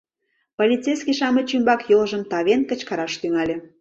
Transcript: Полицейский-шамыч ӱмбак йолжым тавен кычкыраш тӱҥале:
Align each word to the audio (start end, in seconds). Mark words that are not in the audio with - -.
Полицейский-шамыч 0.57 1.49
ӱмбак 1.57 1.81
йолжым 1.91 2.21
тавен 2.31 2.61
кычкыраш 2.69 3.13
тӱҥале: 3.21 3.55